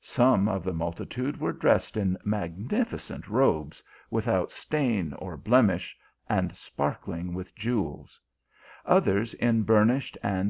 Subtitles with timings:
[0.00, 5.94] Some of the multitude were dressed in magnificent robes, without stain or blem ish,
[6.30, 8.18] and sparkling with jewels;
[8.86, 10.44] others in burnished and?